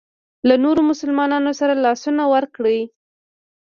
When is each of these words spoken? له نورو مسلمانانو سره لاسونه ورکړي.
له 0.47 0.55
نورو 0.63 0.81
مسلمانانو 0.91 1.51
سره 1.59 1.73
لاسونه 1.85 2.23
ورکړي. 2.33 2.79